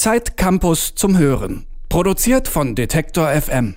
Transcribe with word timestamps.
Zeit 0.00 0.38
Campus 0.38 0.94
zum 0.94 1.18
Hören. 1.18 1.66
Produziert 1.90 2.48
von 2.48 2.74
Detektor 2.74 3.28
FM. 3.28 3.74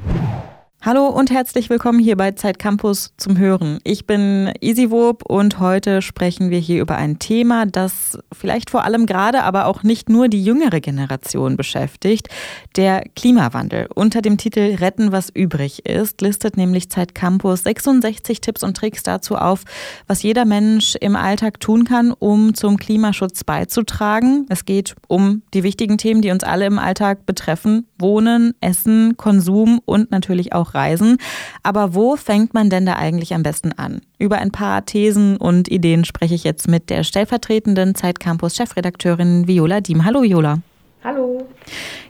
Hallo 0.85 1.07
und 1.07 1.31
herzlich 1.31 1.69
willkommen 1.69 1.99
hier 1.99 2.17
bei 2.17 2.31
Zeit 2.31 2.59
Campus 2.59 3.13
zum 3.15 3.37
Hören. 3.37 3.79
Ich 3.85 4.05
bin 4.05 4.51
Isiwob 4.59 5.23
und 5.25 5.61
heute 5.61 6.01
sprechen 6.01 6.49
wir 6.49 6.59
hier 6.59 6.81
über 6.81 6.97
ein 6.97 7.19
Thema, 7.19 7.65
das 7.65 8.19
vielleicht 8.33 8.69
vor 8.69 8.83
allem 8.83 9.05
gerade, 9.05 9.43
aber 9.43 9.67
auch 9.67 9.83
nicht 9.83 10.09
nur 10.09 10.27
die 10.27 10.43
jüngere 10.43 10.81
Generation 10.81 11.55
beschäftigt, 11.55 12.27
der 12.75 13.05
Klimawandel. 13.15 13.87
Unter 13.95 14.21
dem 14.21 14.37
Titel 14.37 14.75
Retten, 14.75 15.13
was 15.13 15.29
übrig 15.29 15.85
ist, 15.85 16.19
listet 16.19 16.57
nämlich 16.57 16.89
Zeit 16.89 17.15
Campus 17.15 17.63
66 17.63 18.41
Tipps 18.41 18.61
und 18.61 18.75
Tricks 18.75 19.03
dazu 19.03 19.37
auf, 19.37 19.63
was 20.07 20.21
jeder 20.21 20.43
Mensch 20.43 20.95
im 20.99 21.15
Alltag 21.15 21.61
tun 21.61 21.85
kann, 21.85 22.11
um 22.11 22.55
zum 22.55 22.75
Klimaschutz 22.75 23.45
beizutragen. 23.45 24.47
Es 24.49 24.65
geht 24.65 24.95
um 25.07 25.43
die 25.53 25.63
wichtigen 25.63 25.97
Themen, 25.97 26.21
die 26.21 26.31
uns 26.31 26.43
alle 26.43 26.65
im 26.65 26.77
Alltag 26.77 27.25
betreffen. 27.25 27.87
Wohnen, 27.97 28.53
Essen, 28.59 29.15
Konsum 29.15 29.79
und 29.85 30.11
natürlich 30.11 30.51
auch 30.51 30.72
Reisen. 30.73 31.17
Aber 31.63 31.93
wo 31.93 32.15
fängt 32.15 32.53
man 32.53 32.69
denn 32.69 32.85
da 32.85 32.95
eigentlich 32.95 33.33
am 33.33 33.43
besten 33.43 33.71
an? 33.73 34.01
Über 34.17 34.37
ein 34.37 34.51
paar 34.51 34.85
Thesen 34.85 35.37
und 35.37 35.69
Ideen 35.69 36.05
spreche 36.05 36.35
ich 36.35 36.43
jetzt 36.43 36.67
mit 36.67 36.89
der 36.89 37.03
stellvertretenden 37.03 37.95
Zeitcampus-Chefredakteurin 37.95 39.47
Viola 39.47 39.81
Diem. 39.81 40.05
Hallo 40.05 40.21
Viola. 40.21 40.59
Hallo. 41.03 41.45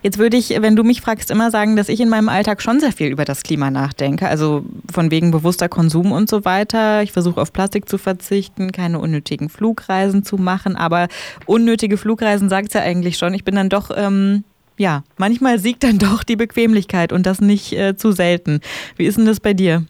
Jetzt 0.02 0.18
würde 0.18 0.36
ich, 0.36 0.50
wenn 0.50 0.76
du 0.76 0.84
mich 0.84 1.00
fragst, 1.00 1.32
immer 1.32 1.50
sagen, 1.50 1.74
dass 1.74 1.88
ich 1.88 2.00
in 2.00 2.08
meinem 2.08 2.28
Alltag 2.28 2.62
schon 2.62 2.78
sehr 2.78 2.92
viel 2.92 3.08
über 3.08 3.24
das 3.24 3.42
Klima 3.42 3.68
nachdenke. 3.70 4.28
Also 4.28 4.64
von 4.92 5.10
wegen 5.10 5.32
bewusster 5.32 5.68
Konsum 5.68 6.12
und 6.12 6.30
so 6.30 6.44
weiter. 6.44 7.02
Ich 7.02 7.10
versuche 7.10 7.40
auf 7.40 7.52
Plastik 7.52 7.88
zu 7.88 7.98
verzichten, 7.98 8.70
keine 8.70 9.00
unnötigen 9.00 9.48
Flugreisen 9.48 10.22
zu 10.22 10.36
machen. 10.36 10.76
Aber 10.76 11.08
unnötige 11.46 11.96
Flugreisen 11.96 12.48
sagt 12.48 12.68
es 12.68 12.74
ja 12.74 12.82
eigentlich 12.82 13.18
schon. 13.18 13.34
Ich 13.34 13.42
bin 13.42 13.56
dann 13.56 13.68
doch 13.68 13.90
ähm, 13.96 14.44
ja, 14.76 15.02
manchmal 15.16 15.58
siegt 15.58 15.84
dann 15.84 15.98
doch 15.98 16.24
die 16.24 16.36
Bequemlichkeit 16.36 17.12
und 17.12 17.26
das 17.26 17.40
nicht 17.40 17.72
äh, 17.72 17.96
zu 17.96 18.12
selten. 18.12 18.60
Wie 18.96 19.06
ist 19.06 19.18
denn 19.18 19.26
das 19.26 19.40
bei 19.40 19.54
dir? 19.54 19.84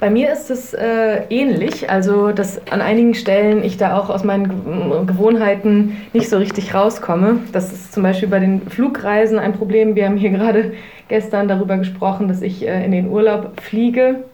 Bei 0.00 0.08
mir 0.08 0.32
ist 0.32 0.50
es 0.50 0.72
äh, 0.72 1.24
ähnlich, 1.28 1.90
also 1.90 2.32
dass 2.32 2.66
an 2.68 2.80
einigen 2.80 3.14
Stellen 3.14 3.62
ich 3.62 3.76
da 3.76 3.98
auch 3.98 4.08
aus 4.08 4.24
meinen 4.24 5.06
Gewohnheiten 5.06 5.98
nicht 6.14 6.30
so 6.30 6.38
richtig 6.38 6.72
rauskomme. 6.72 7.40
Das 7.52 7.70
ist 7.70 7.92
zum 7.92 8.02
Beispiel 8.02 8.28
bei 8.28 8.38
den 8.38 8.62
Flugreisen 8.62 9.38
ein 9.38 9.52
Problem. 9.52 9.96
Wir 9.96 10.06
haben 10.06 10.16
hier 10.16 10.30
gerade 10.30 10.72
gestern 11.08 11.48
darüber 11.48 11.76
gesprochen, 11.76 12.28
dass 12.28 12.40
ich 12.40 12.66
äh, 12.66 12.82
in 12.82 12.92
den 12.92 13.08
Urlaub 13.08 13.60
fliege. 13.60 14.24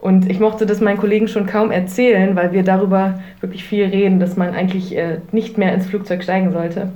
Und 0.00 0.30
ich 0.30 0.38
mochte 0.38 0.66
das 0.66 0.82
meinen 0.82 0.98
Kollegen 0.98 1.28
schon 1.28 1.46
kaum 1.46 1.70
erzählen, 1.70 2.36
weil 2.36 2.52
wir 2.52 2.62
darüber 2.62 3.20
wirklich 3.40 3.64
viel 3.64 3.86
reden, 3.86 4.20
dass 4.20 4.36
man 4.36 4.54
eigentlich 4.54 4.94
äh, 4.94 5.20
nicht 5.32 5.56
mehr 5.56 5.72
ins 5.72 5.86
Flugzeug 5.86 6.22
steigen 6.22 6.52
sollte. 6.52 6.90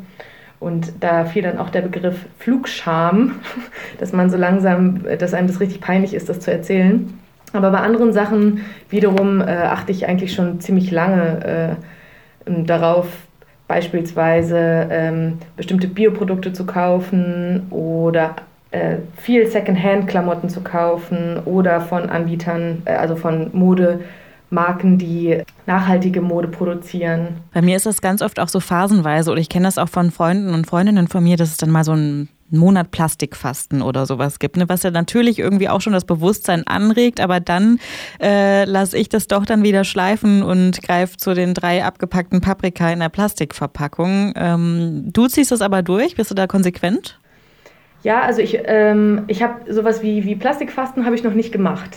Und 0.60 0.92
da 1.00 1.24
fiel 1.24 1.42
dann 1.42 1.58
auch 1.58 1.70
der 1.70 1.80
Begriff 1.80 2.26
Flugscham, 2.38 3.40
dass 3.98 4.12
man 4.12 4.30
so 4.30 4.36
langsam, 4.36 5.00
dass 5.18 5.34
einem 5.34 5.48
das 5.48 5.58
richtig 5.60 5.80
peinlich 5.80 6.14
ist, 6.14 6.28
das 6.28 6.40
zu 6.40 6.52
erzählen. 6.52 7.18
Aber 7.52 7.70
bei 7.70 7.78
anderen 7.78 8.12
Sachen 8.12 8.60
wiederum 8.90 9.40
äh, 9.40 9.44
achte 9.44 9.90
ich 9.90 10.06
eigentlich 10.06 10.32
schon 10.32 10.60
ziemlich 10.60 10.90
lange 10.90 11.76
äh, 12.46 12.54
darauf, 12.64 13.08
beispielsweise 13.66 14.88
ähm, 14.90 15.38
bestimmte 15.56 15.86
Bioprodukte 15.86 16.52
zu 16.52 16.66
kaufen 16.66 17.68
oder 17.70 18.34
äh, 18.72 18.96
viel 19.16 19.46
Secondhand-Klamotten 19.46 20.48
zu 20.48 20.60
kaufen 20.60 21.38
oder 21.44 21.80
von 21.80 22.10
Anbietern, 22.10 22.82
äh, 22.84 22.94
also 22.94 23.14
von 23.16 23.50
Mode. 23.52 24.00
Marken, 24.50 24.98
die 24.98 25.42
nachhaltige 25.66 26.20
Mode 26.20 26.48
produzieren. 26.48 27.36
Bei 27.54 27.62
mir 27.62 27.76
ist 27.76 27.86
das 27.86 28.00
ganz 28.00 28.20
oft 28.20 28.40
auch 28.40 28.48
so 28.48 28.60
phasenweise 28.60 29.30
oder 29.30 29.40
ich 29.40 29.48
kenne 29.48 29.66
das 29.66 29.78
auch 29.78 29.88
von 29.88 30.10
Freunden 30.10 30.52
und 30.52 30.66
Freundinnen 30.66 31.08
von 31.08 31.22
mir, 31.22 31.36
dass 31.36 31.50
es 31.50 31.56
dann 31.56 31.70
mal 31.70 31.84
so 31.84 31.92
ein 31.92 32.28
Monat 32.50 32.90
Plastikfasten 32.90 33.80
oder 33.80 34.06
sowas 34.06 34.38
gibt, 34.38 34.56
ne? 34.56 34.68
was 34.68 34.82
ja 34.82 34.90
natürlich 34.90 35.38
irgendwie 35.38 35.68
auch 35.68 35.80
schon 35.80 35.92
das 35.92 36.04
Bewusstsein 36.04 36.66
anregt, 36.66 37.20
aber 37.20 37.38
dann 37.38 37.78
äh, 38.20 38.64
lasse 38.64 38.98
ich 38.98 39.08
das 39.08 39.28
doch 39.28 39.46
dann 39.46 39.62
wieder 39.62 39.84
schleifen 39.84 40.42
und 40.42 40.82
greife 40.82 41.16
zu 41.16 41.34
den 41.34 41.54
drei 41.54 41.84
abgepackten 41.84 42.40
Paprika 42.40 42.90
in 42.90 43.00
der 43.00 43.08
Plastikverpackung. 43.08 44.32
Ähm, 44.36 45.04
du 45.12 45.28
ziehst 45.28 45.52
das 45.52 45.62
aber 45.62 45.82
durch, 45.82 46.16
bist 46.16 46.30
du 46.30 46.34
da 46.34 46.46
konsequent? 46.46 47.20
Ja, 48.02 48.22
also 48.22 48.40
ich, 48.40 48.58
ähm, 48.64 49.24
ich 49.28 49.42
habe 49.42 49.72
sowas 49.72 50.02
wie, 50.02 50.24
wie 50.24 50.34
Plastikfasten 50.34 51.04
habe 51.04 51.14
ich 51.14 51.22
noch 51.22 51.34
nicht 51.34 51.52
gemacht. 51.52 51.96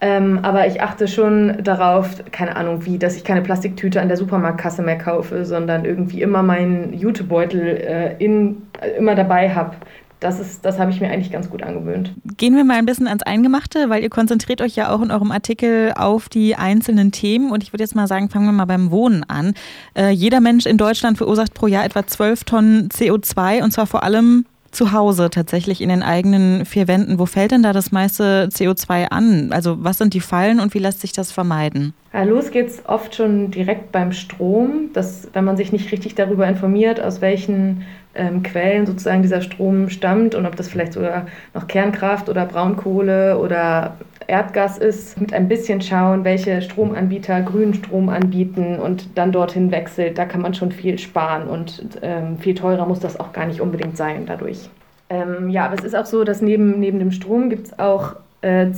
Ähm, 0.00 0.40
aber 0.42 0.66
ich 0.66 0.80
achte 0.80 1.08
schon 1.08 1.62
darauf, 1.62 2.22
keine 2.30 2.56
Ahnung 2.56 2.84
wie, 2.84 2.98
dass 2.98 3.16
ich 3.16 3.24
keine 3.24 3.42
Plastiktüte 3.42 4.00
an 4.00 4.08
der 4.08 4.16
Supermarktkasse 4.16 4.82
mehr 4.82 4.98
kaufe, 4.98 5.44
sondern 5.44 5.84
irgendwie 5.84 6.22
immer 6.22 6.42
meinen 6.42 6.92
Jutebeutel 6.92 7.60
äh, 7.60 8.24
in, 8.24 8.62
äh, 8.80 8.90
immer 8.96 9.14
dabei 9.14 9.54
habe. 9.54 9.76
Das, 10.20 10.60
das 10.60 10.80
habe 10.80 10.90
ich 10.90 11.00
mir 11.00 11.10
eigentlich 11.10 11.30
ganz 11.30 11.48
gut 11.48 11.62
angewöhnt. 11.62 12.12
Gehen 12.36 12.56
wir 12.56 12.64
mal 12.64 12.76
ein 12.76 12.86
bisschen 12.86 13.06
ans 13.06 13.22
Eingemachte, 13.22 13.88
weil 13.88 14.02
ihr 14.02 14.10
konzentriert 14.10 14.60
euch 14.60 14.74
ja 14.74 14.90
auch 14.90 15.00
in 15.00 15.12
eurem 15.12 15.30
Artikel 15.30 15.92
auf 15.96 16.28
die 16.28 16.56
einzelnen 16.56 17.12
Themen. 17.12 17.52
Und 17.52 17.62
ich 17.62 17.72
würde 17.72 17.84
jetzt 17.84 17.94
mal 17.94 18.08
sagen, 18.08 18.28
fangen 18.28 18.46
wir 18.46 18.52
mal 18.52 18.64
beim 18.64 18.90
Wohnen 18.90 19.24
an. 19.28 19.54
Äh, 19.96 20.10
jeder 20.10 20.40
Mensch 20.40 20.66
in 20.66 20.76
Deutschland 20.76 21.18
verursacht 21.18 21.54
pro 21.54 21.68
Jahr 21.68 21.84
etwa 21.84 22.04
12 22.04 22.44
Tonnen 22.44 22.88
CO2 22.88 23.62
und 23.62 23.72
zwar 23.72 23.86
vor 23.86 24.02
allem 24.02 24.44
zu 24.70 24.92
Hause 24.92 25.30
tatsächlich 25.30 25.80
in 25.80 25.88
den 25.88 26.02
eigenen 26.02 26.64
vier 26.64 26.88
Wänden. 26.88 27.18
Wo 27.18 27.26
fällt 27.26 27.52
denn 27.52 27.62
da 27.62 27.72
das 27.72 27.90
meiste 27.90 28.48
CO2 28.52 29.08
an? 29.08 29.52
Also 29.52 29.82
was 29.82 29.98
sind 29.98 30.14
die 30.14 30.20
Fallen 30.20 30.60
und 30.60 30.74
wie 30.74 30.78
lässt 30.78 31.00
sich 31.00 31.12
das 31.12 31.32
vermeiden? 31.32 31.94
Ja, 32.12 32.22
los 32.22 32.50
geht's 32.50 32.82
oft 32.86 33.14
schon 33.14 33.50
direkt 33.50 33.92
beim 33.92 34.12
Strom, 34.12 34.90
dass 34.94 35.28
wenn 35.34 35.44
man 35.44 35.58
sich 35.58 35.72
nicht 35.72 35.92
richtig 35.92 36.14
darüber 36.14 36.46
informiert, 36.48 37.00
aus 37.00 37.20
welchen 37.20 37.84
ähm, 38.14 38.42
Quellen 38.42 38.86
sozusagen 38.86 39.20
dieser 39.20 39.42
Strom 39.42 39.90
stammt 39.90 40.34
und 40.34 40.46
ob 40.46 40.56
das 40.56 40.68
vielleicht 40.68 40.94
sogar 40.94 41.26
noch 41.52 41.66
Kernkraft 41.66 42.30
oder 42.30 42.46
Braunkohle 42.46 43.38
oder 43.38 43.96
Erdgas 44.26 44.78
ist, 44.78 45.20
mit 45.20 45.34
ein 45.34 45.48
bisschen 45.48 45.82
schauen, 45.82 46.24
welche 46.24 46.62
Stromanbieter 46.62 47.42
grünen 47.42 47.74
Strom 47.74 48.08
anbieten 48.08 48.78
und 48.78 49.16
dann 49.16 49.30
dorthin 49.30 49.70
wechselt. 49.70 50.16
Da 50.16 50.24
kann 50.24 50.40
man 50.40 50.54
schon 50.54 50.72
viel 50.72 50.98
sparen 50.98 51.46
und 51.46 51.98
ähm, 52.02 52.38
viel 52.38 52.54
teurer 52.54 52.86
muss 52.86 53.00
das 53.00 53.20
auch 53.20 53.32
gar 53.32 53.46
nicht 53.46 53.60
unbedingt 53.60 53.96
sein 53.98 54.24
dadurch. 54.26 54.70
Ähm, 55.10 55.50
ja, 55.50 55.66
aber 55.66 55.74
es 55.74 55.84
ist 55.84 55.94
auch 55.94 56.06
so, 56.06 56.24
dass 56.24 56.40
neben, 56.40 56.80
neben 56.80 56.98
dem 56.98 57.12
Strom 57.12 57.50
gibt 57.50 57.68
es 57.68 57.78
auch 57.78 58.16
äh, 58.42 58.70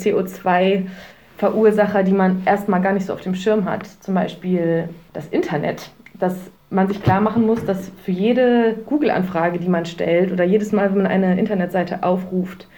CO2-Verursacher, 1.41 2.03
die 2.03 2.13
man 2.13 2.43
erstmal 2.45 2.81
gar 2.81 2.93
nicht 2.93 3.07
so 3.07 3.13
auf 3.13 3.21
dem 3.21 3.35
Schirm 3.35 3.65
hat. 3.65 3.87
Zum 3.87 4.15
Beispiel 4.15 4.89
das 5.13 5.27
Internet. 5.29 5.91
Dass 6.15 6.37
man 6.69 6.87
sich 6.87 7.03
klar 7.03 7.21
machen 7.21 7.47
muss, 7.47 7.65
dass 7.65 7.91
für 8.05 8.13
jede 8.13 8.77
Google-Anfrage, 8.87 9.59
die 9.59 9.69
man 9.69 9.87
stellt 9.87 10.33
oder 10.33 10.45
jedes 10.45 10.73
Mal, 10.73 10.91
wenn 10.91 11.03
man 11.03 11.07
eine 11.07 11.39
Internetseite 11.39 12.03
aufruft, 12.03 12.69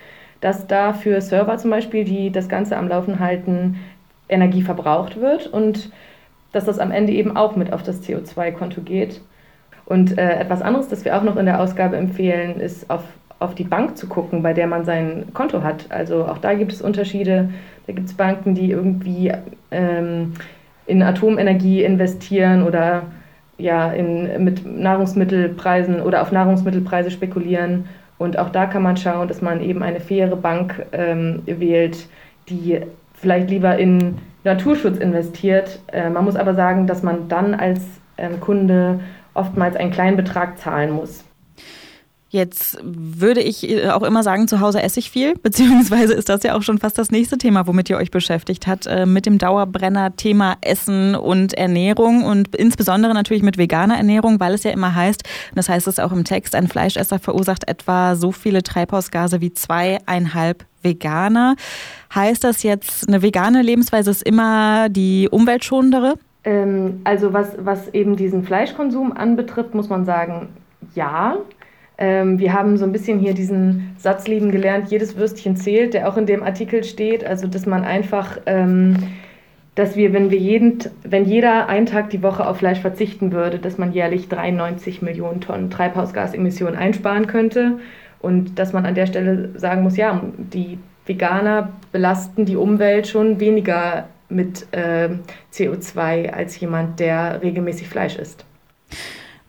dass 0.40 0.66
da 0.66 0.92
für 0.92 1.20
Server 1.20 1.58
zum 1.58 1.70
Beispiel, 1.70 2.04
die 2.04 2.30
das 2.30 2.48
Ganze 2.48 2.76
am 2.76 2.88
Laufen 2.88 3.20
halten, 3.20 3.78
Energie 4.28 4.62
verbraucht 4.62 5.20
wird 5.20 5.46
und 5.46 5.90
dass 6.52 6.64
das 6.64 6.78
am 6.78 6.90
Ende 6.90 7.12
eben 7.12 7.36
auch 7.36 7.56
mit 7.56 7.72
auf 7.72 7.82
das 7.82 8.02
CO2-Konto 8.02 8.80
geht. 8.82 9.20
Und 9.84 10.16
äh, 10.16 10.38
etwas 10.38 10.62
anderes, 10.62 10.88
das 10.88 11.04
wir 11.04 11.16
auch 11.16 11.22
noch 11.22 11.36
in 11.36 11.46
der 11.46 11.60
Ausgabe 11.60 11.96
empfehlen, 11.96 12.60
ist 12.60 12.88
auf, 12.88 13.02
auf 13.42 13.54
die 13.54 13.64
Bank 13.64 13.96
zu 13.96 14.06
gucken, 14.06 14.42
bei 14.42 14.52
der 14.52 14.66
man 14.66 14.84
sein 14.84 15.26
Konto 15.34 15.62
hat. 15.62 15.86
Also 15.90 16.24
auch 16.26 16.38
da 16.38 16.54
gibt 16.54 16.72
es 16.72 16.82
Unterschiede. 16.82 17.50
Da 17.86 17.92
gibt 17.92 18.08
es 18.08 18.14
Banken, 18.14 18.54
die 18.54 18.70
irgendwie 18.70 19.32
ähm, 19.70 20.34
in 20.86 21.02
Atomenergie 21.02 21.82
investieren 21.82 22.62
oder 22.62 23.02
ja, 23.58 23.92
in, 23.92 24.44
mit 24.44 24.64
Nahrungsmittelpreisen 24.66 26.00
oder 26.00 26.22
auf 26.22 26.32
Nahrungsmittelpreise 26.32 27.10
spekulieren 27.10 27.84
und 28.22 28.38
auch 28.38 28.50
da 28.50 28.66
kann 28.66 28.84
man 28.84 28.96
schauen, 28.96 29.26
dass 29.26 29.42
man 29.42 29.60
eben 29.60 29.82
eine 29.82 29.98
faire 29.98 30.36
Bank 30.36 30.86
ähm, 30.92 31.42
wählt, 31.44 32.06
die 32.48 32.78
vielleicht 33.14 33.50
lieber 33.50 33.76
in 33.76 34.18
Naturschutz 34.44 34.96
investiert. 34.98 35.80
Äh, 35.88 36.08
man 36.08 36.24
muss 36.24 36.36
aber 36.36 36.54
sagen, 36.54 36.86
dass 36.86 37.02
man 37.02 37.26
dann 37.26 37.52
als 37.52 37.80
ähm, 38.18 38.38
Kunde 38.38 39.00
oftmals 39.34 39.74
einen 39.74 39.90
kleinen 39.90 40.16
Betrag 40.16 40.56
zahlen 40.56 40.92
muss. 40.92 41.24
Jetzt 42.32 42.78
würde 42.82 43.42
ich 43.42 43.68
äh, 43.68 43.90
auch 43.90 44.02
immer 44.02 44.22
sagen, 44.22 44.48
zu 44.48 44.60
Hause 44.60 44.82
esse 44.82 44.98
ich 45.00 45.10
viel, 45.10 45.34
beziehungsweise 45.42 46.14
ist 46.14 46.30
das 46.30 46.42
ja 46.42 46.56
auch 46.56 46.62
schon 46.62 46.78
fast 46.78 46.96
das 46.96 47.10
nächste 47.10 47.36
Thema, 47.36 47.66
womit 47.66 47.90
ihr 47.90 47.98
euch 47.98 48.10
beschäftigt 48.10 48.66
habt, 48.66 48.86
äh, 48.86 49.04
mit 49.04 49.26
dem 49.26 49.36
Dauerbrenner 49.36 50.16
Thema 50.16 50.56
Essen 50.62 51.14
und 51.14 51.52
Ernährung 51.52 52.24
und 52.24 52.56
insbesondere 52.56 53.12
natürlich 53.12 53.42
mit 53.42 53.58
veganer 53.58 53.98
Ernährung, 53.98 54.40
weil 54.40 54.54
es 54.54 54.64
ja 54.64 54.70
immer 54.70 54.94
heißt, 54.94 55.24
und 55.50 55.58
das 55.58 55.68
heißt 55.68 55.86
es 55.86 55.98
auch 55.98 56.10
im 56.10 56.24
Text, 56.24 56.54
ein 56.54 56.68
Fleischesser 56.68 57.18
verursacht 57.18 57.68
etwa 57.68 58.16
so 58.16 58.32
viele 58.32 58.62
Treibhausgase 58.62 59.42
wie 59.42 59.52
zweieinhalb 59.52 60.64
Veganer. 60.80 61.56
Heißt 62.14 62.44
das 62.44 62.62
jetzt, 62.62 63.08
eine 63.08 63.20
vegane 63.20 63.60
Lebensweise 63.60 64.10
ist 64.10 64.22
immer 64.22 64.88
die 64.88 65.28
umweltschonendere? 65.30 66.14
Ähm, 66.44 67.02
also 67.04 67.34
was, 67.34 67.48
was 67.58 67.88
eben 67.88 68.16
diesen 68.16 68.42
Fleischkonsum 68.42 69.12
anbetrifft, 69.12 69.74
muss 69.74 69.90
man 69.90 70.06
sagen, 70.06 70.48
ja. 70.94 71.36
Ähm, 72.02 72.40
wir 72.40 72.52
haben 72.52 72.76
so 72.76 72.84
ein 72.84 72.90
bisschen 72.90 73.20
hier 73.20 73.32
diesen 73.32 73.94
Satz 73.96 74.26
lieben 74.26 74.50
gelernt, 74.50 74.90
jedes 74.90 75.16
Würstchen 75.16 75.56
zählt, 75.56 75.94
der 75.94 76.08
auch 76.08 76.16
in 76.16 76.26
dem 76.26 76.42
Artikel 76.42 76.82
steht. 76.82 77.24
Also, 77.24 77.46
dass 77.46 77.64
man 77.64 77.84
einfach 77.84 78.38
ähm, 78.46 78.96
dass 79.74 79.96
wir, 79.96 80.12
wenn 80.12 80.30
wir 80.30 80.38
jeden, 80.38 80.80
wenn 81.02 81.24
jeder 81.24 81.68
einen 81.68 81.86
Tag 81.86 82.10
die 82.10 82.22
Woche 82.22 82.46
auf 82.46 82.58
Fleisch 82.58 82.80
verzichten 82.80 83.32
würde, 83.32 83.58
dass 83.58 83.78
man 83.78 83.92
jährlich 83.92 84.28
93 84.28 85.00
Millionen 85.00 85.40
Tonnen 85.40 85.70
Treibhausgasemissionen 85.70 86.76
einsparen 86.76 87.26
könnte 87.26 87.78
und 88.20 88.58
dass 88.58 88.72
man 88.72 88.84
an 88.84 88.94
der 88.94 89.06
Stelle 89.06 89.50
sagen 89.58 89.82
muss, 89.82 89.96
ja, 89.96 90.20
die 90.36 90.78
Veganer 91.06 91.70
belasten 91.90 92.44
die 92.44 92.56
Umwelt 92.56 93.06
schon 93.06 93.40
weniger 93.40 94.08
mit 94.28 94.66
äh, 94.72 95.08
CO2 95.52 96.30
als 96.30 96.58
jemand, 96.60 97.00
der 97.00 97.40
regelmäßig 97.42 97.88
Fleisch 97.88 98.16
isst. 98.16 98.44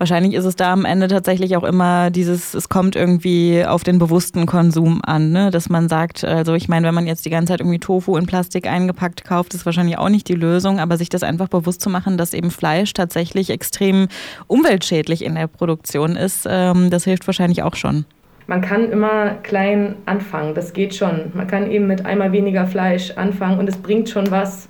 Wahrscheinlich 0.04 0.34
ist 0.34 0.44
es 0.44 0.58
da 0.58 0.74
am 0.74 0.84
Ende 0.84 1.08
tatsächlich 1.08 1.56
auch 1.56 1.64
immer 1.64 2.12
dieses, 2.12 2.54
es 2.54 2.68
kommt 2.68 2.98
irgendwie 2.98 3.64
auf 3.66 3.86
den 3.86 4.00
bewussten 4.00 4.46
Konsum 4.46 5.00
an, 5.02 5.32
ne? 5.32 5.50
dass 5.50 5.70
man 5.70 5.88
sagt, 5.88 6.26
also 6.26 6.56
ich 6.56 6.68
meine, 6.68 6.86
wenn 6.86 6.94
man 6.94 7.08
jetzt 7.08 7.24
die 7.24 7.30
ganze 7.30 7.54
Zeit 7.54 7.62
irgendwie 7.62 7.80
Tofu 7.80 8.18
in 8.18 8.26
Plastik 8.26 8.68
eingepackt 8.68 9.24
kauft, 9.24 9.54
ist 9.54 9.66
wahrscheinlich 9.66 9.98
auch 9.98 10.10
nicht 10.10 10.28
die 10.28 10.34
Lösung, 10.34 10.82
aber 10.82 10.98
sich 10.98 11.08
das 11.08 11.24
einfach 11.24 11.48
bewusst 11.48 11.80
zu 11.80 11.90
machen, 11.90 12.18
dass 12.18 12.34
eben 12.34 12.52
Fleisch 12.52 12.92
tatsächlich 12.92 13.50
extrem 13.50 14.10
umweltschädlich 14.48 15.24
in 15.24 15.36
der 15.36 15.48
Produktion 15.48 16.18
ist, 16.18 16.46
ähm, 16.50 16.90
das 16.90 17.06
hilft 17.06 17.26
wahrscheinlich 17.26 17.64
auch 17.64 17.78
schon. 17.78 18.04
Man 18.48 18.60
kann 18.60 18.92
immer 18.92 19.36
klein 19.36 19.96
anfangen, 20.06 20.54
das 20.54 20.74
geht 20.74 20.96
schon. 20.96 21.32
Man 21.34 21.48
kann 21.48 21.72
eben 21.72 21.88
mit 21.88 22.06
einmal 22.06 22.34
weniger 22.34 22.68
Fleisch 22.68 23.12
anfangen 23.12 23.58
und 23.58 23.70
es 23.70 23.78
bringt 23.78 24.10
schon 24.10 24.32
was. 24.32 24.68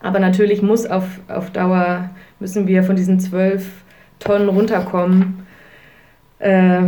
Aber 0.00 0.18
natürlich 0.18 0.62
muss 0.62 0.84
auf, 0.84 1.04
auf 1.28 1.50
Dauer, 1.52 2.10
müssen 2.40 2.66
wir 2.66 2.82
von 2.82 2.96
diesen 2.96 3.20
zwölf 3.20 3.64
Tonnen 4.18 4.48
runterkommen, 4.48 5.46
äh, 6.38 6.82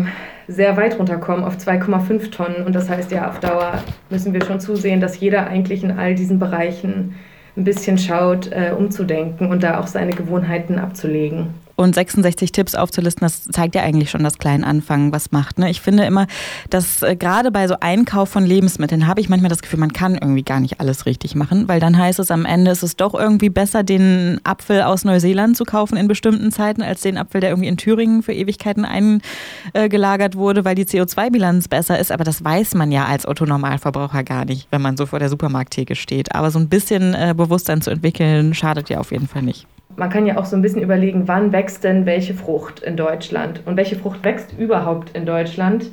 sehr 0.49 0.77
weit 0.77 0.99
runterkommen 0.99 1.45
auf 1.45 1.57
2,5 1.57 2.31
Tonnen. 2.31 2.67
Und 2.67 2.75
das 2.75 2.89
heißt 2.89 3.11
ja, 3.13 3.29
auf 3.29 3.41
Dauer 3.41 3.83
müssen 4.11 4.33
wir 4.33 4.45
schon 4.45 4.61
zusehen, 4.61 5.01
dass 5.01 5.21
jeder 5.21 5.47
eigentlich 5.47 5.85
in 5.85 5.99
all 5.99 6.15
diesen 6.15 6.39
Bereichen 6.39 7.15
ein 7.57 7.65
bisschen 7.65 7.99
schaut, 7.99 8.51
äh, 8.53 8.73
umzudenken 8.77 9.51
und 9.51 9.63
da 9.63 9.81
auch 9.81 9.87
seine 9.87 10.13
Gewohnheiten 10.13 10.79
abzulegen. 10.79 11.55
Und 11.81 11.95
66 11.95 12.53
Tipps 12.53 12.75
aufzulisten, 12.75 13.23
das 13.23 13.45
zeigt 13.45 13.75
ja 13.75 13.81
eigentlich 13.81 14.11
schon, 14.11 14.23
dass 14.23 14.37
klein 14.37 14.65
anfangen 14.65 15.13
was 15.13 15.33
macht. 15.33 15.59
Ne? 15.59 15.71
Ich 15.71 15.81
finde 15.81 16.05
immer, 16.05 16.27
dass 16.69 17.01
äh, 17.01 17.17
gerade 17.17 17.51
bei 17.51 17.67
so 17.69 17.77
Einkauf 17.81 18.29
von 18.29 18.45
Lebensmitteln 18.45 19.07
habe 19.07 19.23
ich 19.23 19.31
manchmal 19.31 19.49
das 19.49 19.63
Gefühl, 19.63 19.81
man 19.81 19.95
kann 19.95 20.15
irgendwie 20.15 20.43
gar 20.43 20.61
nicht 20.61 20.79
alles 20.79 21.07
richtig 21.07 21.37
machen, 21.37 21.69
weil 21.69 21.81
dann 21.81 21.97
heißt 21.97 22.19
es 22.19 22.31
am 22.31 22.45
Ende, 22.45 22.71
ist 22.71 22.83
es 22.83 22.97
doch 22.97 23.15
irgendwie 23.15 23.49
besser, 23.49 23.83
den 23.83 24.43
Apfel 24.45 24.83
aus 24.83 25.07
Neuseeland 25.07 25.57
zu 25.57 25.65
kaufen 25.65 25.97
in 25.97 26.07
bestimmten 26.07 26.53
Zeiten, 26.53 26.83
als 26.83 27.01
den 27.01 27.17
Apfel, 27.17 27.41
der 27.41 27.49
irgendwie 27.49 27.69
in 27.71 27.79
Thüringen 27.79 28.23
für 28.23 28.35
Ewigkeiten 28.35 28.85
eingelagert 28.85 30.37
wurde, 30.37 30.67
weil 30.67 30.75
die 30.75 30.85
CO2-Bilanz 30.85 31.69
besser 31.69 31.99
ist. 31.99 32.13
Aber 32.13 32.25
das 32.25 32.45
weiß 32.45 32.75
man 32.75 32.93
ja 32.93 33.07
als 33.07 33.27
Otto-Normalverbraucher 33.27 34.23
gar 34.23 34.45
nicht, 34.45 34.69
wenn 34.71 34.83
man 34.83 34.99
so 34.99 35.07
vor 35.07 35.19
der 35.19 35.31
Supermarkttheke 35.31 35.97
steht. 35.97 36.35
Aber 36.35 36.51
so 36.51 36.59
ein 36.59 36.69
bisschen 36.69 37.15
äh, 37.15 37.33
Bewusstsein 37.35 37.81
zu 37.81 37.89
entwickeln, 37.89 38.53
schadet 38.53 38.91
ja 38.91 38.99
auf 38.99 39.13
jeden 39.13 39.29
Fall 39.29 39.41
nicht 39.41 39.67
man 40.01 40.09
kann 40.09 40.25
ja 40.25 40.39
auch 40.39 40.47
so 40.47 40.57
ein 40.57 40.63
bisschen 40.63 40.81
überlegen, 40.81 41.29
wann 41.29 41.53
wächst 41.53 41.85
denn 41.85 42.07
welche 42.07 42.33
Frucht 42.33 42.81
in 42.81 42.97
Deutschland 42.97 43.61
und 43.67 43.77
welche 43.77 43.97
Frucht 43.97 44.25
wächst 44.25 44.55
überhaupt 44.59 45.15
in 45.15 45.27
Deutschland 45.27 45.91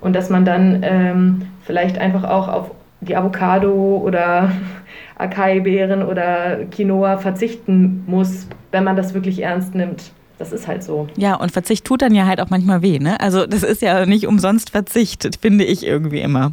und 0.00 0.14
dass 0.14 0.30
man 0.30 0.44
dann 0.44 0.84
ähm, 0.84 1.42
vielleicht 1.64 1.98
einfach 1.98 2.22
auch 2.22 2.46
auf 2.46 2.70
die 3.00 3.16
Avocado 3.16 4.00
oder 4.04 4.52
Acai-Beeren 5.18 6.04
oder 6.04 6.66
Quinoa 6.70 7.16
verzichten 7.16 8.04
muss, 8.06 8.46
wenn 8.70 8.84
man 8.84 8.94
das 8.94 9.12
wirklich 9.12 9.42
ernst 9.42 9.74
nimmt. 9.74 10.12
Das 10.38 10.52
ist 10.52 10.68
halt 10.68 10.84
so. 10.84 11.08
Ja, 11.16 11.34
und 11.34 11.50
Verzicht 11.50 11.84
tut 11.84 12.00
dann 12.00 12.14
ja 12.14 12.26
halt 12.26 12.40
auch 12.40 12.50
manchmal 12.50 12.80
weh, 12.80 13.00
ne? 13.00 13.18
Also 13.20 13.44
das 13.44 13.64
ist 13.64 13.82
ja 13.82 14.06
nicht 14.06 14.28
umsonst 14.28 14.70
Verzicht, 14.70 15.36
finde 15.42 15.64
ich 15.64 15.84
irgendwie 15.84 16.20
immer. 16.20 16.52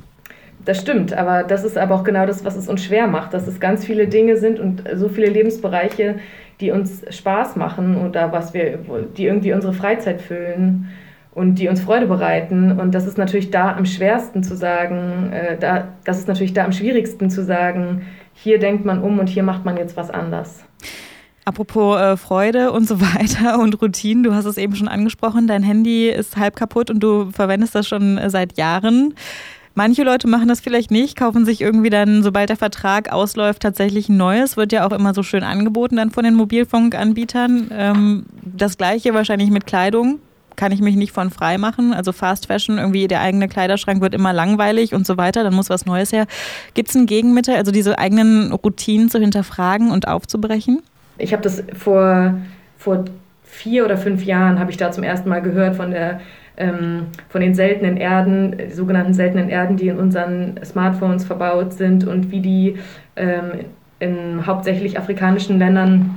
Das 0.66 0.82
stimmt, 0.82 1.14
aber 1.14 1.44
das 1.44 1.64
ist 1.64 1.78
aber 1.78 1.94
auch 1.94 2.04
genau 2.04 2.26
das, 2.26 2.44
was 2.44 2.56
es 2.56 2.68
uns 2.68 2.84
schwer 2.84 3.06
macht, 3.06 3.36
dass 3.36 3.46
es 3.46 3.60
ganz 3.60 3.86
viele 3.86 4.08
Dinge 4.08 4.38
sind 4.38 4.60
und 4.60 4.84
so 4.96 5.10
viele 5.10 5.28
Lebensbereiche, 5.28 6.16
die 6.62 6.72
uns 6.72 7.04
Spaß 7.10 7.56
machen 7.56 7.98
oder 7.98 8.32
was 8.32 8.54
wir, 8.54 8.80
die 9.18 9.26
irgendwie 9.26 9.54
unsere 9.54 9.74
Freizeit 9.74 10.22
füllen 10.22 10.90
und 11.34 11.56
die 11.56 11.68
uns 11.68 11.82
Freude 11.82 12.08
bereiten. 12.08 12.80
Und 12.80 12.96
das 12.96 13.06
ist 13.06 13.18
natürlich 13.18 13.52
da 13.52 13.76
am 13.76 13.86
schwersten 13.86 14.42
zu 14.42 14.56
sagen, 14.56 15.32
äh, 15.34 15.58
da, 15.58 15.90
das 16.06 16.18
ist 16.18 16.28
natürlich 16.28 16.54
da 16.54 16.64
am 16.64 16.72
schwierigsten 16.72 17.30
zu 17.30 17.44
sagen, 17.44 18.04
hier 18.34 18.58
denkt 18.58 18.86
man 18.86 19.02
um 19.02 19.20
und 19.20 19.28
hier 19.28 19.44
macht 19.44 19.66
man 19.66 19.78
jetzt 19.78 19.98
was 19.98 20.10
anders. 20.10 20.64
Apropos 21.44 22.00
äh, 22.00 22.18
Freude 22.18 22.72
und 22.72 22.88
so 22.88 23.00
weiter 23.02 23.60
und 23.60 23.80
Routinen, 23.82 24.24
du 24.24 24.34
hast 24.34 24.46
es 24.46 24.58
eben 24.58 24.76
schon 24.76 24.88
angesprochen, 24.88 25.46
dein 25.46 25.62
Handy 25.62 26.10
ist 26.10 26.38
halb 26.38 26.56
kaputt 26.56 26.90
und 26.90 27.02
du 27.02 27.30
verwendest 27.32 27.76
das 27.76 27.88
schon 27.88 28.18
äh, 28.18 28.30
seit 28.30 28.58
Jahren. 28.58 29.14
Manche 29.78 30.04
Leute 30.04 30.30
machen 30.30 30.48
das 30.48 30.62
vielleicht 30.62 30.90
nicht, 30.90 31.18
kaufen 31.18 31.44
sich 31.44 31.60
irgendwie 31.60 31.90
dann, 31.90 32.24
sobald 32.24 32.48
der 32.48 32.56
Vertrag 32.56 33.12
ausläuft, 33.12 33.62
tatsächlich 33.62 34.08
ein 34.08 34.16
neues. 34.16 34.56
Wird 34.56 34.72
ja 34.72 34.88
auch 34.88 34.94
immer 34.94 35.14
so 35.14 35.22
schön 35.22 35.44
angeboten 35.44 35.98
dann 35.98 36.12
von 36.12 36.24
den 36.24 36.34
Mobilfunkanbietern. 36.36 37.72
Ähm, 37.72 38.26
das 38.42 38.78
gleiche 38.78 39.14
wahrscheinlich 39.14 39.52
mit 39.52 39.68
Kleidung. 39.68 40.20
Kann 40.56 40.72
ich 40.72 40.80
mich 40.80 40.96
nicht 40.96 41.12
von 41.12 41.30
frei 41.30 41.58
machen. 41.58 41.94
Also 41.94 42.14
Fast 42.14 42.48
Fashion, 42.48 42.78
irgendwie 42.78 43.10
der 43.10 43.20
eigene 43.20 43.50
Kleiderschrank 43.50 44.00
wird 44.00 44.14
immer 44.14 44.32
langweilig 44.32 44.94
und 44.94 45.06
so 45.06 45.18
weiter. 45.18 45.44
Dann 45.44 45.54
muss 45.54 45.70
was 45.70 45.86
Neues 45.86 46.14
her. 46.14 46.26
Gibt 46.74 46.88
es 46.88 46.96
ein 46.96 47.06
Gegenmittel, 47.06 47.56
also 47.56 47.74
diese 47.74 48.00
eigenen 48.00 48.54
Routinen 48.54 49.10
zu 49.10 49.20
hinterfragen 49.20 49.92
und 49.92 50.08
aufzubrechen? 50.08 50.82
Ich 51.18 51.34
habe 51.34 51.44
das 51.44 51.62
vor, 51.74 52.36
vor 52.78 53.04
vier 53.44 53.84
oder 53.84 53.98
fünf 53.98 54.24
Jahren, 54.24 54.58
habe 54.58 54.72
ich 54.72 54.78
da 54.78 54.94
zum 54.94 55.04
ersten 55.04 55.28
Mal 55.28 55.42
gehört 55.42 55.76
von 55.76 55.92
der 55.92 56.22
ähm, 56.58 57.08
von 57.30 57.42
den 57.42 57.56
seltenen 57.56 57.98
Erden, 57.98 58.56
sogenannten 58.72 59.14
seltenen 59.14 59.50
Erden, 59.50 59.78
die 59.78 59.88
in 59.88 59.98
unseren 59.98 60.60
Smartphones 60.64 61.26
verbaut 61.26 61.74
sind 61.74 62.06
und 62.08 62.32
wie 62.32 62.42
die 62.42 62.78
ähm, 63.16 63.66
in 64.00 64.46
hauptsächlich 64.46 64.98
afrikanischen 64.98 65.60
Ländern 65.60 66.16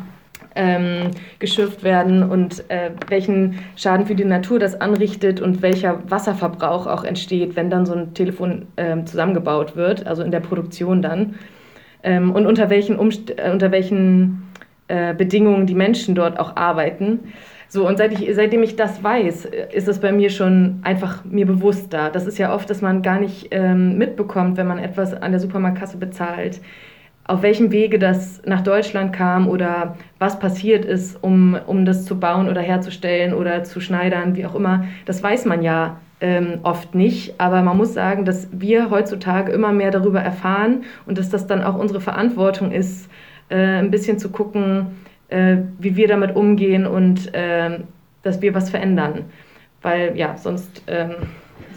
ähm, 0.55 1.11
geschürft 1.39 1.85
werden 1.85 2.23
und 2.23 2.69
äh, 2.69 2.91
welchen 3.09 3.61
Schaden 3.77 4.07
für 4.07 4.17
die 4.17 4.25
Natur 4.25 4.59
das 4.59 4.81
anrichtet 4.81 5.41
und 5.41 5.63
welcher 5.63 6.11
Wasserverbrauch 6.11 6.87
auch 6.87 7.05
entsteht, 7.05 7.55
wenn 7.55 7.71
dann 7.71 7.87
so 7.87 7.95
ein 7.95 8.15
Telefon 8.15 8.67
äh, 8.77 9.05
zusammengebaut 9.05 9.77
wird, 9.77 10.07
also 10.07 10.23
in 10.23 10.33
der 10.33 10.41
Produktion 10.41 11.01
dann. 11.01 11.37
Ähm, 12.03 12.33
und 12.33 12.47
unter 12.47 12.71
welchen, 12.71 12.99
Umst 12.99 13.39
äh, 13.39 13.51
unter 13.53 13.71
welchen 13.71 14.49
äh, 14.89 15.15
Bedingungen 15.15 15.67
die 15.67 15.75
Menschen 15.75 16.15
dort 16.15 16.41
auch 16.41 16.57
arbeiten. 16.57 17.33
So, 17.71 17.87
und 17.87 17.99
seit 17.99 18.19
ich, 18.19 18.35
seitdem 18.35 18.63
ich 18.63 18.77
das 18.77 19.05
weiß, 19.05 19.45
ist 19.73 19.89
es 19.89 20.01
bei 20.01 20.11
mir 20.11 20.31
schon 20.31 20.81
einfach 20.83 21.25
mir 21.25 21.47
bewusster. 21.47 22.09
Das 22.11 22.27
ist 22.27 22.39
ja 22.39 22.55
oft, 22.55 22.69
dass 22.71 22.81
man 22.81 23.03
gar 23.03 23.21
nicht 23.21 23.49
ähm, 23.51 23.99
mitbekommt, 23.99 24.57
wenn 24.57 24.67
man 24.67 24.79
etwas 24.79 25.13
an 25.13 25.33
der 25.33 25.41
Supermarktkasse 25.41 25.99
bezahlt, 25.99 26.61
auf 27.25 27.43
welchem 27.43 27.71
Wege 27.71 27.99
das 27.99 28.41
nach 28.47 28.63
Deutschland 28.63 29.13
kam 29.13 29.49
oder 29.49 29.97
was 30.19 30.39
passiert 30.39 30.87
ist, 30.87 31.23
um, 31.23 31.59
um 31.67 31.85
das 31.85 32.07
zu 32.07 32.19
bauen 32.19 32.49
oder 32.49 32.63
herzustellen 32.63 33.35
oder 33.35 33.65
zu 33.65 33.81
schneidern, 33.81 34.35
wie 34.35 34.47
auch 34.47 34.55
immer. 34.55 34.85
Das 35.05 35.23
weiß 35.23 35.45
man 35.45 35.63
ja 35.63 35.99
ähm, 36.21 36.61
oft 36.63 36.95
nicht. 36.95 37.39
Aber 37.39 37.63
man 37.63 37.77
muss 37.77 37.93
sagen, 37.93 38.25
dass 38.25 38.49
wir 38.51 38.89
heutzutage 38.89 39.53
immer 39.53 39.73
mehr 39.73 39.91
darüber 39.91 40.21
erfahren 40.21 40.85
und 41.05 41.19
dass 41.19 41.29
das 41.29 41.47
dann 41.47 41.63
auch 41.63 41.77
unsere 41.77 42.01
Verantwortung 42.01 42.73
ist, 42.73 43.11
äh, 43.51 43.57
ein 43.57 43.91
bisschen 43.91 44.19
zu 44.19 44.31
gucken, 44.31 44.87
äh, 45.29 45.57
wie 45.79 45.97
wir 45.97 46.09
damit 46.09 46.35
umgehen 46.37 46.87
und 46.87 47.33
äh, 47.35 47.79
dass 48.23 48.41
wir 48.43 48.55
was 48.55 48.71
verändern. 48.71 49.25
Weil 49.83 50.17
ja, 50.17 50.37
sonst, 50.37 50.83
ähm, 50.87 51.15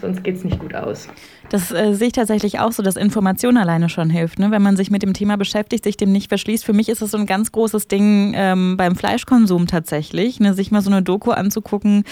sonst 0.00 0.24
geht 0.24 0.36
es 0.36 0.44
nicht 0.44 0.58
gut 0.58 0.74
aus. 0.74 1.08
Das 1.50 1.70
äh, 1.70 1.94
sehe 1.94 2.08
ich 2.08 2.12
tatsächlich 2.12 2.58
auch 2.58 2.72
so, 2.72 2.82
dass 2.82 2.96
Information 2.96 3.56
alleine 3.56 3.88
schon 3.88 4.10
hilft. 4.10 4.38
Ne? 4.38 4.50
Wenn 4.50 4.62
man 4.62 4.76
sich 4.76 4.90
mit 4.90 5.02
dem 5.02 5.12
Thema 5.12 5.36
beschäftigt, 5.36 5.84
sich 5.84 5.96
dem 5.96 6.10
nicht 6.10 6.28
verschließt. 6.28 6.64
Für 6.64 6.72
mich 6.72 6.88
ist 6.88 7.02
das 7.02 7.12
so 7.12 7.18
ein 7.18 7.26
ganz 7.26 7.52
großes 7.52 7.88
Ding 7.88 8.32
ähm, 8.34 8.76
beim 8.76 8.96
Fleischkonsum 8.96 9.66
tatsächlich, 9.66 10.40
ne? 10.40 10.54
sich 10.54 10.70
mal 10.70 10.80
so 10.80 10.90
eine 10.90 11.02
Doku 11.02 11.30
anzugucken 11.30 12.04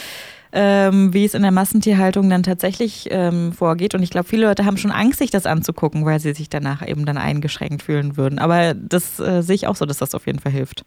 ähm, 0.52 1.12
wie 1.14 1.24
es 1.24 1.34
in 1.34 1.42
der 1.42 1.50
Massentierhaltung 1.50 2.28
dann 2.30 2.42
tatsächlich 2.42 3.08
ähm, 3.10 3.52
vorgeht. 3.52 3.94
Und 3.94 4.02
ich 4.02 4.10
glaube, 4.10 4.28
viele 4.28 4.46
Leute 4.46 4.64
haben 4.64 4.76
schon 4.76 4.90
Angst, 4.90 5.18
sich 5.18 5.30
das 5.30 5.46
anzugucken, 5.46 6.04
weil 6.04 6.20
sie 6.20 6.34
sich 6.34 6.48
danach 6.48 6.86
eben 6.86 7.06
dann 7.06 7.18
eingeschränkt 7.18 7.82
fühlen 7.82 8.16
würden. 8.16 8.38
Aber 8.38 8.74
das 8.74 9.20
äh, 9.20 9.42
sehe 9.42 9.54
ich 9.54 9.66
auch 9.66 9.76
so, 9.76 9.86
dass 9.86 9.98
das 9.98 10.14
auf 10.14 10.26
jeden 10.26 10.38
Fall 10.38 10.52
hilft. 10.52 10.84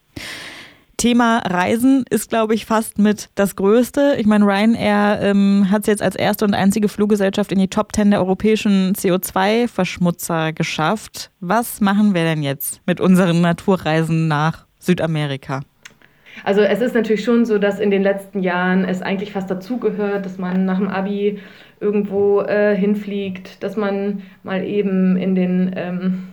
Thema 0.97 1.39
Reisen 1.39 2.05
ist, 2.09 2.29
glaube 2.29 2.53
ich, 2.53 2.65
fast 2.65 2.97
mit 2.97 3.29
das 3.35 3.55
Größte. 3.55 4.15
Ich 4.19 4.25
meine, 4.25 4.45
Ryanair 4.45 5.19
ähm, 5.21 5.67
hat 5.69 5.81
es 5.81 5.87
jetzt 5.87 6.01
als 6.01 6.15
erste 6.15 6.45
und 6.45 6.53
einzige 6.53 6.87
Fluggesellschaft 6.87 7.51
in 7.51 7.59
die 7.59 7.67
Top 7.67 7.95
10 7.95 8.11
der 8.11 8.19
europäischen 8.19 8.93
CO2-Verschmutzer 8.93 10.53
geschafft. 10.53 11.31
Was 11.39 11.81
machen 11.81 12.13
wir 12.13 12.23
denn 12.23 12.43
jetzt 12.43 12.81
mit 12.85 13.01
unseren 13.01 13.41
Naturreisen 13.41 14.27
nach 14.27 14.65
Südamerika? 14.79 15.61
Also 16.43 16.61
es 16.61 16.81
ist 16.81 16.95
natürlich 16.95 17.23
schon 17.23 17.45
so, 17.45 17.57
dass 17.57 17.79
in 17.79 17.91
den 17.91 18.03
letzten 18.03 18.39
Jahren 18.39 18.85
es 18.85 19.01
eigentlich 19.01 19.31
fast 19.31 19.49
dazugehört, 19.49 20.25
dass 20.25 20.37
man 20.37 20.65
nach 20.65 20.79
dem 20.79 20.89
Abi 20.89 21.39
irgendwo 21.79 22.41
äh, 22.41 22.75
hinfliegt, 22.75 23.63
dass 23.63 23.77
man 23.77 24.23
mal 24.43 24.63
eben 24.63 25.17
in 25.17 25.35
den 25.35 25.71
ähm, 25.75 26.27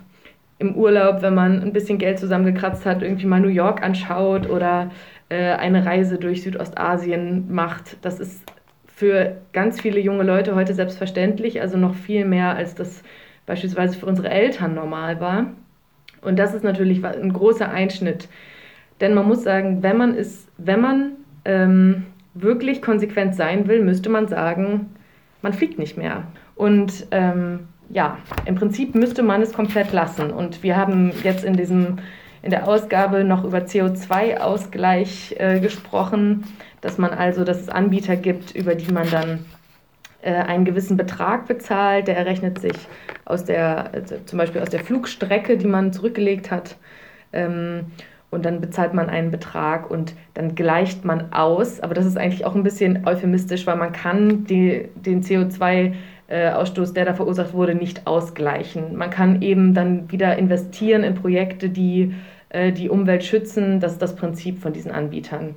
im 0.59 0.75
Urlaub, 0.75 1.23
wenn 1.23 1.35
man 1.35 1.63
ein 1.63 1.73
bisschen 1.73 1.99
Geld 1.99 2.19
zusammengekratzt 2.19 2.85
hat, 2.85 3.03
irgendwie 3.03 3.27
mal 3.27 3.41
New 3.41 3.49
York 3.49 3.83
anschaut 3.83 4.49
oder 4.49 4.91
äh, 5.31 5.53
eine 5.53 5.87
Reise 5.87 6.19
durch 6.19 6.43
Südostasien 6.43 7.47
macht. 7.51 7.97
Das 8.03 8.21
ist 8.21 8.43
für 8.87 9.39
ganz 9.55 9.81
viele 9.81 9.99
junge 10.01 10.23
Leute 10.23 10.55
heute 10.55 10.75
selbstverständlich, 10.75 11.63
also 11.63 11.79
noch 11.79 11.95
viel 11.95 12.27
mehr, 12.27 12.55
als 12.57 12.75
das 12.75 13.03
beispielsweise 13.47 13.99
für 13.99 14.05
unsere 14.05 14.29
Eltern 14.29 14.75
normal 14.75 15.19
war. 15.19 15.47
Und 16.21 16.39
das 16.39 16.53
ist 16.53 16.63
natürlich 16.63 17.03
ein 17.05 17.33
großer 17.33 17.71
Einschnitt. 17.71 18.29
Denn 19.01 19.15
man 19.15 19.27
muss 19.27 19.43
sagen, 19.43 19.83
wenn 19.83 19.97
man 19.97 20.15
ist, 20.15 20.49
wenn 20.59 20.81
man 20.81 21.13
ähm, 21.45 22.07
wirklich 22.35 22.83
konsequent 22.83 23.35
sein 23.35 23.67
will, 23.69 23.83
müsste 23.83 24.11
man 24.11 24.29
sagen, 24.29 24.91
man 25.43 25.53
fliegt 25.53 25.79
nicht 25.79 25.97
mehr. 25.97 26.25
Und 26.55 27.07
ähm, 27.11 27.61
ja, 27.89 28.19
im 28.45 28.55
Prinzip 28.55 28.95
müsste 28.95 29.23
man 29.23 29.43
es 29.43 29.53
komplett 29.53 29.93
lassen. 29.93 30.31
Und 30.31 30.63
wir 30.63 30.77
haben 30.77 31.13
jetzt 31.25 31.45
in 31.45 31.55
diesem 31.55 31.99
in 32.43 32.51
der 32.51 32.67
Ausgabe 32.67 33.25
noch 33.25 33.45
über 33.45 33.59
CO2-Ausgleich 33.59 35.37
äh, 35.39 35.61
gesprochen, 35.61 36.45
dass 36.81 36.97
man 36.97 37.11
also, 37.11 37.45
dass 37.45 37.61
es 37.61 37.69
Anbieter 37.69 38.17
gibt, 38.17 38.55
über 38.55 38.75
die 38.75 38.91
man 38.91 39.11
dann 39.11 39.45
äh, 40.23 40.33
einen 40.33 40.65
gewissen 40.65 40.97
Betrag 40.97 41.47
bezahlt. 41.47 42.09
Der 42.09 42.17
errechnet 42.17 42.59
sich 42.59 42.77
aus 43.27 43.45
der, 43.45 43.93
also 43.93 44.17
zum 44.25 44.39
Beispiel 44.39 44.63
aus 44.63 44.71
der 44.71 44.81
Flugstrecke, 44.81 45.59
die 45.59 45.67
man 45.67 45.93
zurückgelegt 45.93 46.51
hat. 46.51 46.77
Ähm, 47.33 47.87
und 48.31 48.45
dann 48.45 48.61
bezahlt 48.61 48.95
man 48.95 49.09
einen 49.09 49.31
Betrag 49.31 49.91
und 49.91 50.15
dann 50.35 50.55
gleicht 50.55 51.05
man 51.05 51.33
aus. 51.33 51.81
Aber 51.81 51.95
das 51.95 52.07
ist 52.07 52.17
eigentlich 52.17 52.45
auch 52.45 52.55
ein 52.55 52.63
bisschen 52.63 53.07
euphemistisch, 53.07 53.67
weil 53.67 53.77
man 53.77 53.93
kann 53.93 54.45
die, 54.45 54.89
den 54.95 55.23
CO2 55.23 55.95
Ausstoß, 56.55 56.93
der 56.93 57.07
da 57.07 57.15
verursacht 57.15 57.55
wurde, 57.55 57.75
nicht 57.75 58.07
ausgleichen. 58.07 58.95
Man 58.95 59.11
kann 59.11 59.43
eben 59.43 59.75
dann 59.75 60.13
wieder 60.13 60.39
investieren 60.39 61.03
in 61.03 61.17
Projekte, 61.17 61.71
die 61.71 62.15
äh, 62.51 62.73
die 62.73 62.89
Umwelt 62.89 63.25
schützen. 63.25 63.81
Das 63.81 63.93
ist 63.93 64.03
das 64.03 64.15
Prinzip 64.17 64.61
von 64.61 64.73
diesen 64.73 64.91
Anbietern. 64.91 65.55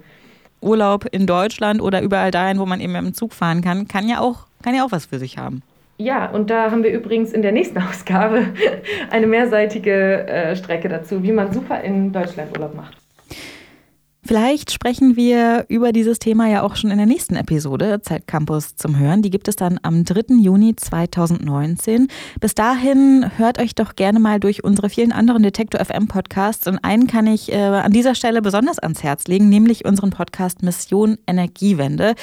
Urlaub 0.62 1.06
in 1.12 1.28
Deutschland 1.28 1.82
oder 1.82 2.02
überall 2.02 2.32
dahin, 2.32 2.58
wo 2.60 2.66
man 2.66 2.80
eben 2.80 2.96
im 2.96 3.14
Zug 3.14 3.34
fahren 3.34 3.62
kann, 3.62 3.88
kann 3.88 4.08
ja 4.08 4.20
auch, 4.20 4.46
kann 4.64 4.76
ja 4.76 4.86
auch 4.86 4.92
was 4.92 5.08
für 5.08 5.20
sich 5.20 5.38
haben. 5.38 5.62
Ja, 5.98 6.30
und 6.32 6.50
da 6.50 6.72
haben 6.72 6.84
wir 6.84 6.92
übrigens 6.92 7.34
in 7.34 7.42
der 7.42 7.52
nächsten 7.52 7.78
Ausgabe 7.90 8.48
eine 9.10 9.28
mehrseitige 9.28 10.28
äh, 10.28 10.56
Strecke 10.56 10.90
dazu, 10.90 11.24
wie 11.24 11.32
man 11.32 11.54
super 11.54 11.82
in 11.82 12.12
Deutschland 12.12 12.58
Urlaub 12.58 12.76
macht. 12.76 13.03
Vielleicht 14.26 14.72
sprechen 14.72 15.18
wir 15.18 15.66
über 15.68 15.92
dieses 15.92 16.18
Thema 16.18 16.48
ja 16.48 16.62
auch 16.62 16.78
schon 16.78 16.92
in 16.92 16.98
der 16.98 17.06
nächsten 17.06 17.36
Episode 17.36 18.00
Zeit 18.02 18.26
Campus 18.26 18.78
zum 18.78 18.98
Hören. 18.98 19.22
Die 19.22 19.30
gibt 19.30 19.50
es 19.50 19.58
dann 19.58 19.82
am 19.84 20.06
3. 20.06 20.36
Juni 20.40 20.78
2019. 20.78 22.08
Bis 22.40 22.56
dahin 22.56 23.30
hört 23.36 23.60
euch 23.60 23.76
doch 23.76 23.98
gerne 23.98 24.22
mal 24.22 24.40
durch 24.40 24.64
unsere 24.64 24.90
vielen 24.90 25.12
anderen 25.12 25.44
Detektor 25.44 25.84
FM 25.84 26.08
Podcasts 26.08 26.68
und 26.68 26.80
einen 26.86 27.08
kann 27.08 27.28
ich 27.28 27.52
äh, 27.52 27.58
an 27.58 27.92
dieser 27.92 28.16
Stelle 28.16 28.42
besonders 28.42 28.80
ans 28.80 29.04
Herz 29.04 29.28
legen, 29.28 29.50
nämlich 29.50 29.84
unseren 29.84 30.12
Podcast 30.12 30.64
Mission 30.64 31.18
Energiewende, 31.28 32.16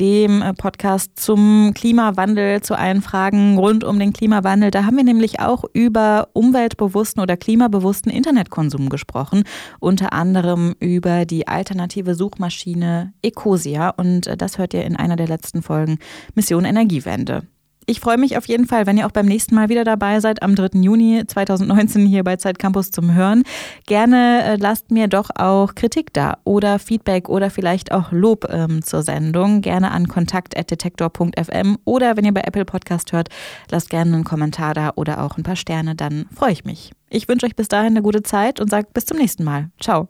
dem 0.00 0.42
äh, 0.42 0.54
Podcast 0.54 1.12
zum 1.14 1.70
Klimawandel, 1.72 2.62
zu 2.62 2.76
allen 2.76 3.00
Fragen 3.00 3.58
rund 3.58 3.84
um 3.84 4.00
den 4.00 4.12
Klimawandel. 4.12 4.72
Da 4.72 4.86
haben 4.86 4.96
wir 4.96 5.04
nämlich 5.04 5.38
auch 5.38 5.62
über 5.72 6.30
umweltbewussten 6.32 7.22
oder 7.22 7.36
klimabewussten 7.36 8.10
Internetkonsum 8.10 8.88
gesprochen, 8.88 9.44
unter 9.78 10.12
anderem 10.12 10.74
über 10.80 11.24
die 11.24 11.43
alternative 11.46 12.14
Suchmaschine 12.14 13.12
Ecosia 13.22 13.90
und 13.90 14.26
äh, 14.26 14.36
das 14.36 14.58
hört 14.58 14.74
ihr 14.74 14.84
in 14.84 14.96
einer 14.96 15.16
der 15.16 15.28
letzten 15.28 15.62
Folgen 15.62 15.98
Mission 16.34 16.64
Energiewende. 16.64 17.42
Ich 17.86 18.00
freue 18.00 18.16
mich 18.16 18.38
auf 18.38 18.46
jeden 18.46 18.66
Fall, 18.66 18.86
wenn 18.86 18.96
ihr 18.96 19.06
auch 19.06 19.10
beim 19.10 19.26
nächsten 19.26 19.54
Mal 19.54 19.68
wieder 19.68 19.84
dabei 19.84 20.20
seid, 20.20 20.42
am 20.42 20.54
3. 20.54 20.80
Juni 20.80 21.24
2019 21.26 22.06
hier 22.06 22.24
bei 22.24 22.36
Zeit 22.36 22.58
Campus 22.58 22.90
zum 22.90 23.12
Hören. 23.12 23.42
Gerne 23.86 24.42
äh, 24.44 24.56
lasst 24.56 24.90
mir 24.90 25.06
doch 25.06 25.28
auch 25.34 25.74
Kritik 25.74 26.12
da 26.14 26.38
oder 26.44 26.78
Feedback 26.78 27.28
oder 27.28 27.50
vielleicht 27.50 27.92
auch 27.92 28.10
Lob 28.10 28.46
ähm, 28.50 28.82
zur 28.82 29.02
Sendung. 29.02 29.60
Gerne 29.60 29.90
an 29.90 30.08
kontakt.detektor.fm 30.08 31.78
oder 31.84 32.16
wenn 32.16 32.24
ihr 32.24 32.32
bei 32.32 32.42
Apple 32.42 32.64
Podcast 32.64 33.12
hört, 33.12 33.28
lasst 33.70 33.90
gerne 33.90 34.14
einen 34.14 34.24
Kommentar 34.24 34.72
da 34.72 34.92
oder 34.96 35.22
auch 35.22 35.36
ein 35.36 35.42
paar 35.42 35.56
Sterne, 35.56 35.94
dann 35.94 36.26
freue 36.34 36.52
ich 36.52 36.64
mich. 36.64 36.92
Ich 37.10 37.28
wünsche 37.28 37.46
euch 37.46 37.54
bis 37.54 37.68
dahin 37.68 37.92
eine 37.92 38.02
gute 38.02 38.22
Zeit 38.22 38.60
und 38.60 38.70
sage 38.70 38.88
bis 38.94 39.04
zum 39.04 39.18
nächsten 39.18 39.44
Mal. 39.44 39.70
Ciao. 39.78 40.08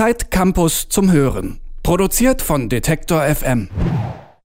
Zeit 0.00 0.30
Campus 0.30 0.88
zum 0.88 1.12
Hören. 1.12 1.60
Produziert 1.82 2.40
von 2.40 2.70
Detektor 2.70 3.22
FM. 3.22 3.68